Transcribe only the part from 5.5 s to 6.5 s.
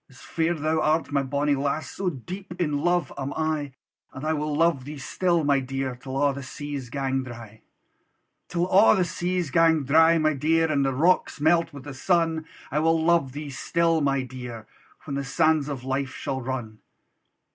dear, Till a' the